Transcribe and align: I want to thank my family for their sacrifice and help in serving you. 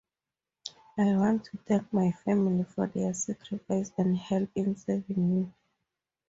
I 0.97 1.03
want 1.15 1.45
to 1.45 1.57
thank 1.67 1.93
my 1.93 2.11
family 2.25 2.63
for 2.63 2.87
their 2.87 3.13
sacrifice 3.13 3.91
and 3.99 4.17
help 4.17 4.49
in 4.55 4.75
serving 4.75 5.05
you. 5.37 5.53